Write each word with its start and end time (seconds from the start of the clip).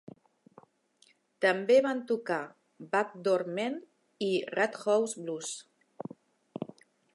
També 1.45 1.75
van 1.87 2.01
tocar 2.13 2.39
"Back 2.95 3.13
Door 3.29 3.45
Man" 3.59 3.77
i 4.31 4.33
"Roadhouse 4.57 5.23
Blues". 5.27 5.55